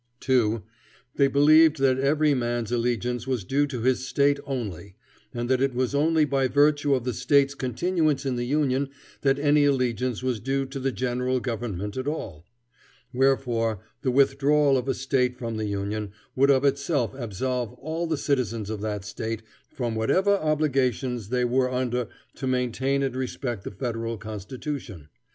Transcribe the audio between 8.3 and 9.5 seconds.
the Union that